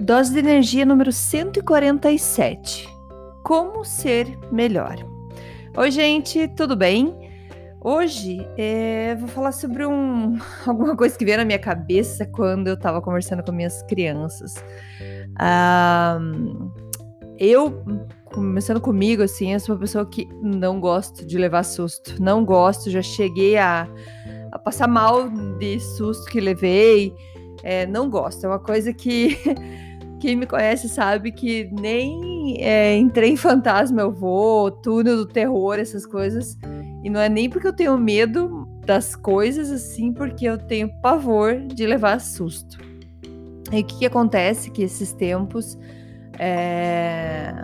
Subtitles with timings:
[0.00, 2.88] Dose de energia número 147.
[3.44, 4.96] Como ser melhor?
[5.76, 7.14] Oi, gente, tudo bem?
[7.82, 12.74] Hoje é, vou falar sobre um, alguma coisa que veio na minha cabeça quando eu
[12.74, 14.54] estava conversando com minhas crianças.
[15.38, 16.18] Ah,
[17.38, 17.84] eu,
[18.32, 22.14] começando comigo, assim, eu sou uma pessoa que não gosto de levar susto.
[22.22, 23.86] Não gosto, já cheguei a,
[24.50, 25.28] a passar mal
[25.58, 27.14] de susto que levei.
[27.62, 29.36] É, não gosto, é uma coisa que
[30.20, 35.78] quem me conhece sabe que nem é, entrei em fantasma eu vou, túnel do terror,
[35.78, 36.56] essas coisas.
[37.02, 41.56] E não é nem porque eu tenho medo das coisas, assim, porque eu tenho pavor
[41.66, 42.78] de levar susto.
[43.72, 44.70] E o que, que acontece?
[44.70, 45.78] Que esses tempos
[46.38, 47.54] é...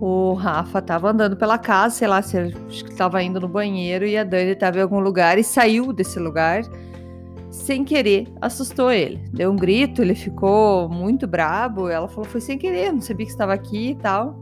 [0.00, 4.16] o Rafa tava andando pela casa, sei lá, se ele estava indo no banheiro e
[4.16, 6.62] a Dani estava em algum lugar e saiu desse lugar
[7.50, 9.22] sem querer, assustou ele.
[9.32, 11.88] Deu um grito, ele ficou muito brabo.
[11.88, 14.38] Ela falou: foi sem querer, não sabia que estava aqui e tal.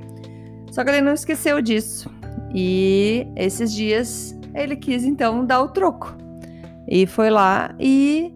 [0.70, 2.10] Só que ele não esqueceu disso.
[2.54, 6.16] E esses dias ele quis então dar o troco.
[6.88, 8.34] E foi lá e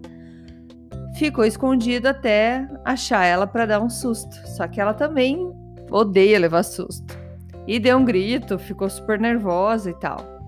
[1.17, 4.37] ficou escondido até achar ela para dar um susto.
[4.49, 5.53] Só que ela também
[5.91, 7.19] odeia levar susto.
[7.67, 10.40] E deu um grito, ficou super nervosa e tal.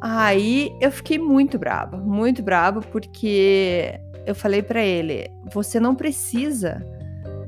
[0.00, 6.84] Aí eu fiquei muito brava, muito brava, porque eu falei para ele: você não precisa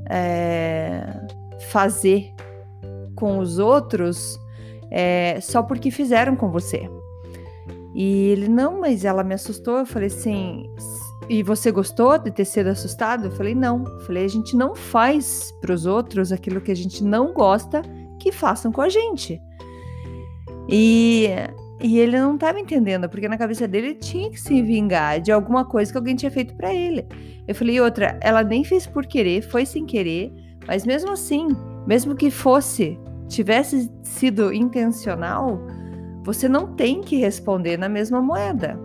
[0.09, 1.03] é,
[1.71, 2.33] fazer
[3.15, 4.39] com os outros
[4.91, 6.89] é, só porque fizeram com você.
[7.95, 9.79] E ele, não, mas ela me assustou.
[9.79, 10.65] Eu falei assim,
[11.29, 13.27] e você gostou de ter sido assustado?
[13.27, 13.85] Eu falei, não.
[13.85, 17.83] Eu falei, a gente não faz para os outros aquilo que a gente não gosta
[18.21, 19.41] que façam com a gente.
[20.69, 21.29] E,
[21.81, 25.65] e ele não estava entendendo, porque na cabeça dele tinha que se vingar de alguma
[25.65, 27.07] coisa que alguém tinha feito para ele.
[27.47, 30.33] Eu falei, outra, ela nem fez por querer, foi sem querer,
[30.67, 31.49] mas mesmo assim,
[31.87, 35.61] mesmo que fosse tivesse sido intencional,
[36.25, 38.79] você não tem que responder na mesma moeda.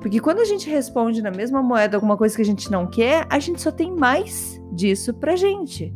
[0.00, 3.26] Porque quando a gente responde na mesma moeda alguma coisa que a gente não quer,
[3.30, 5.92] a gente só tem mais disso pra gente.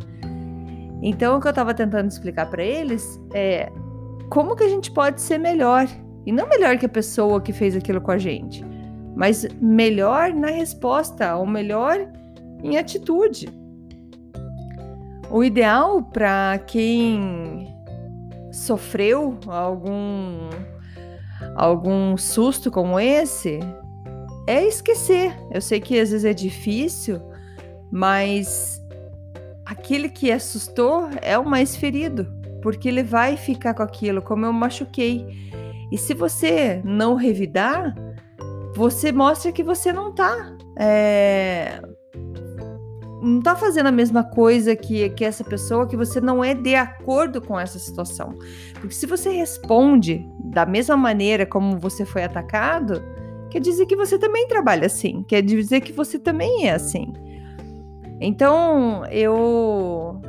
[1.03, 3.71] Então, o que eu tava tentando explicar para eles é
[4.31, 5.87] como que a gente pode ser melhor.
[6.29, 8.63] E não melhor que a pessoa que fez aquilo com a gente,
[9.17, 12.07] mas melhor na resposta, ou melhor
[12.63, 13.49] em atitude.
[15.31, 17.75] O ideal para quem
[18.53, 20.51] sofreu algum
[21.55, 23.61] algum susto como esse,
[24.47, 25.35] é esquecer.
[25.51, 27.23] Eu sei que às vezes é difícil,
[27.91, 28.83] mas
[29.65, 32.27] aquele que assustou é o mais ferido,
[32.61, 35.49] porque ele vai ficar com aquilo, como eu machuquei.
[35.91, 37.95] E se você não revidar,
[38.75, 41.81] você mostra que você não tá é,
[43.21, 46.75] não tá fazendo a mesma coisa que, que essa pessoa, que você não é de
[46.75, 48.39] acordo com essa situação.
[48.75, 53.03] Porque se você responde da mesma maneira como você foi atacado,
[53.51, 57.13] quer dizer que você também trabalha assim, quer dizer que você também é assim.
[58.21, 60.21] Então, eu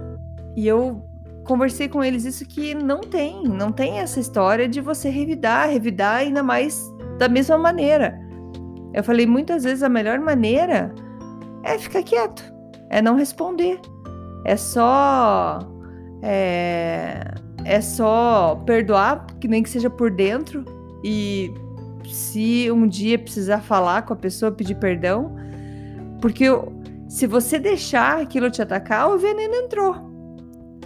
[0.55, 1.03] e eu
[1.45, 6.17] conversei com eles isso que não tem, não tem essa história de você revidar, revidar
[6.17, 6.81] ainda mais
[7.17, 8.19] da mesma maneira.
[8.93, 10.93] Eu falei muitas vezes a melhor maneira
[11.63, 13.79] é ficar quieto é não responder.
[14.43, 15.59] É só.
[16.21, 17.23] É,
[17.63, 20.65] é só perdoar, que nem que seja por dentro.
[21.03, 21.53] E
[22.05, 25.35] se um dia precisar falar com a pessoa, pedir perdão.
[26.19, 26.45] Porque
[27.07, 30.08] se você deixar aquilo te atacar, o veneno entrou.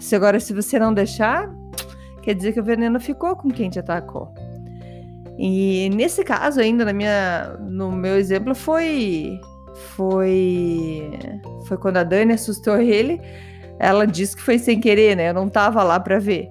[0.04, 1.50] Se agora, se você não deixar,
[2.22, 4.34] quer dizer que o veneno ficou com quem te atacou.
[5.38, 9.40] E nesse caso ainda, na minha, no meu exemplo, foi
[9.96, 11.10] foi
[11.66, 13.22] foi quando a Dani assustou ele.
[13.80, 15.30] Ela disse que foi sem querer, né?
[15.30, 16.50] Eu não tava lá para ver.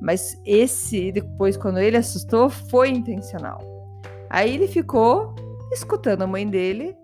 [0.00, 3.58] Mas esse depois quando ele assustou foi intencional.
[4.30, 5.34] Aí ele ficou
[5.72, 6.96] escutando a mãe dele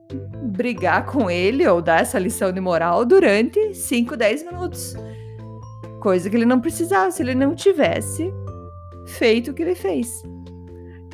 [0.45, 4.95] brigar com ele ou dar essa lição de moral durante 5, 10 minutos.
[6.01, 8.33] Coisa que ele não precisava se ele não tivesse
[9.07, 10.23] feito o que ele fez.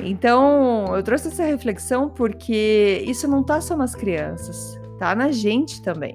[0.02, 5.82] Então, eu trouxe essa reflexão porque isso não tá só nas crianças, tá na gente
[5.82, 6.14] também.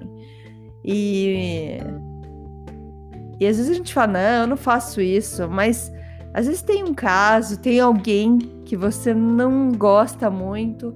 [0.84, 1.78] E,
[3.40, 5.92] e às vezes a gente fala, não, eu não faço isso, mas
[6.32, 10.94] às vezes tem um caso, tem alguém que você não gosta muito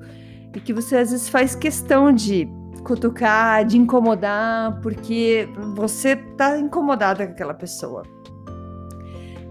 [0.54, 2.48] e que você às vezes faz questão de
[2.82, 8.02] cutucar, de incomodar, porque você tá incomodada com aquela pessoa.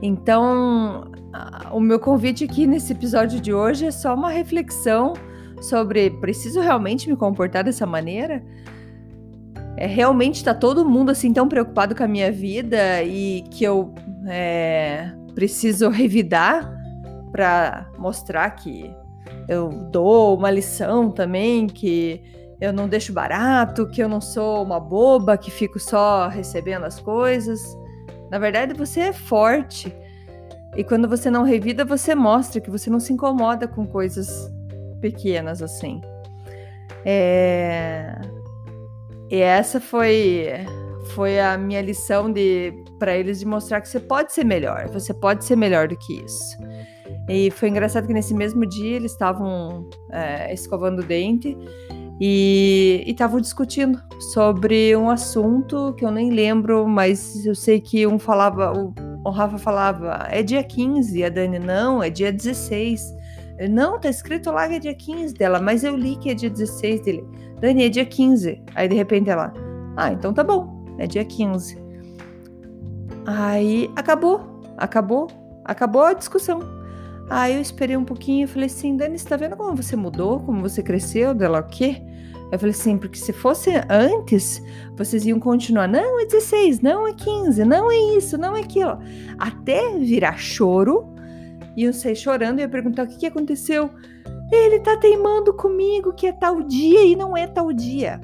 [0.01, 1.11] Então,
[1.71, 5.13] o meu convite aqui nesse episódio de hoje é só uma reflexão
[5.61, 8.43] sobre preciso realmente me comportar dessa maneira?
[9.77, 13.93] É, realmente está todo mundo assim tão preocupado com a minha vida e que eu
[14.27, 16.71] é, preciso revidar
[17.31, 18.93] para mostrar que
[19.47, 22.21] eu dou uma lição também, que
[22.59, 26.99] eu não deixo barato, que eu não sou uma boba que fico só recebendo as
[26.99, 27.61] coisas.
[28.31, 29.93] Na verdade, você é forte.
[30.75, 34.51] E quando você não revida, você mostra que você não se incomoda com coisas
[35.01, 36.01] pequenas assim.
[37.05, 38.19] É...
[39.29, 40.47] E essa foi
[41.13, 45.13] foi a minha lição de para eles de mostrar que você pode ser melhor, você
[45.13, 46.57] pode ser melhor do que isso.
[47.29, 51.57] E foi engraçado que nesse mesmo dia eles estavam é, escovando o dente
[52.19, 54.01] e estavam discutindo
[54.33, 58.93] sobre um assunto que eu nem lembro, mas eu sei que um falava, o,
[59.25, 63.13] o Rafa falava, é dia 15, a Dani, não, é dia 16.
[63.69, 66.49] Não, tá escrito lá que é dia 15 dela, mas eu li que é dia
[66.49, 67.23] 16 dele.
[67.59, 68.61] Dani, é dia 15.
[68.75, 69.53] Aí de repente ela,
[69.95, 71.77] ah, então tá bom, é dia 15.
[73.25, 75.27] Aí acabou, acabou,
[75.65, 76.74] acabou a discussão.
[77.29, 80.39] Aí eu esperei um pouquinho e falei assim, Dani, você tá vendo como você mudou,
[80.41, 81.33] como você cresceu?
[81.33, 82.01] Dela, o quê?
[82.51, 84.61] Eu falei assim, porque se fosse antes,
[84.95, 88.99] vocês iam continuar, não, é 16, não é 15, não é isso, não é aquilo.
[89.39, 91.11] Até virar choro,
[91.75, 93.89] iam sair chorando e ia perguntar o que, que aconteceu.
[94.51, 98.21] Ele tá teimando comigo que é tal dia e não é tal dia.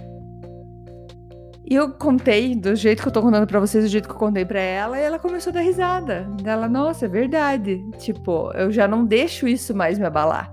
[1.64, 4.20] E eu contei do jeito que eu tô contando para vocês, do jeito que eu
[4.20, 6.28] contei para ela, e ela começou a dar risada.
[6.44, 7.84] Ela, nossa, é verdade.
[8.00, 10.52] Tipo, eu já não deixo isso mais me abalar.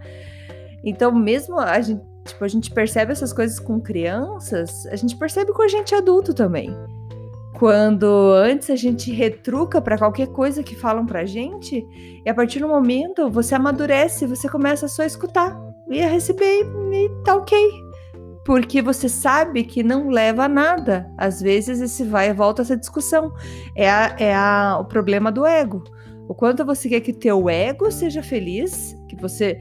[0.84, 5.52] Então, mesmo a gente, tipo, a gente percebe essas coisas com crianças, a gente percebe
[5.52, 6.76] com a gente adulto também.
[7.58, 11.84] Quando antes a gente retruca para qualquer coisa que falam pra gente,
[12.24, 15.58] e a partir do momento você amadurece, você começa só a escutar
[15.90, 17.77] e a receber e tá ok
[18.48, 21.12] porque você sabe que não leva a nada.
[21.18, 23.30] Às vezes esse vai e volta essa discussão.
[23.76, 25.84] É, a, é a, o problema do ego.
[26.26, 29.60] O quanto você quer que teu ego seja feliz, que você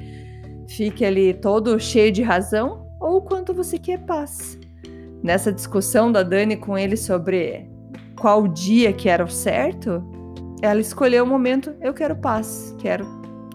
[0.69, 4.57] fique ali todo cheio de razão, ou o quanto você quer paz.
[5.22, 7.69] Nessa discussão da Dani com ele sobre
[8.18, 10.01] qual dia que era o certo,
[10.62, 13.06] ela escolheu o momento, eu quero paz, quero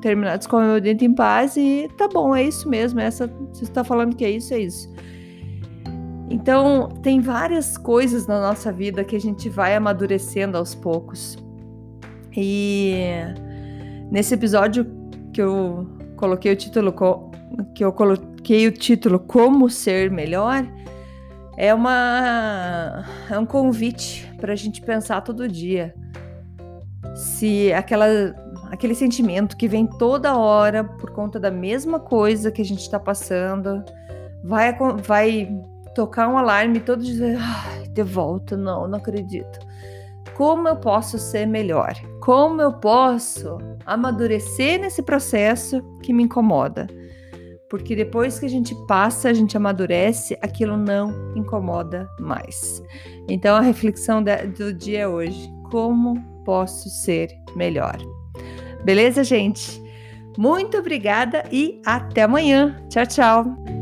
[0.03, 3.65] terminar de escovar meu dente em paz e tá bom, é isso mesmo, essa, você
[3.65, 4.93] está falando que é isso, é isso.
[6.33, 11.37] Então, tem várias coisas na nossa vida que a gente vai amadurecendo aos poucos.
[12.35, 12.95] E
[14.11, 14.87] nesse episódio
[15.31, 15.87] que eu
[16.17, 16.95] coloquei o título
[17.75, 20.67] que eu coloquei o título Como ser melhor,
[21.59, 25.95] é uma é um convite para a gente pensar todo dia
[27.15, 28.07] se aquela
[28.71, 32.99] aquele sentimento que vem toda hora por conta da mesma coisa que a gente está
[32.99, 33.85] passando
[34.43, 35.63] vai vai
[35.95, 39.59] tocar um alarme todo dizer, ai, de volta, não, não acredito.
[40.35, 41.93] Como eu posso ser melhor?
[42.21, 46.87] Como eu posso amadurecer nesse processo que me incomoda?
[47.69, 52.83] Porque depois que a gente passa, a gente amadurece, aquilo não incomoda mais.
[53.29, 57.97] Então a reflexão do dia é hoje: como posso ser melhor?
[58.85, 59.83] Beleza, gente?
[60.37, 62.77] Muito obrigada e até amanhã.
[62.89, 63.82] Tchau, tchau.